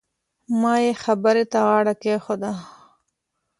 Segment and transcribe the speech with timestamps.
[0.61, 2.51] ما يې خبرې ته غاړه کېښووه.